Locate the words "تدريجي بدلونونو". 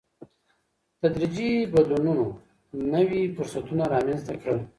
1.03-2.25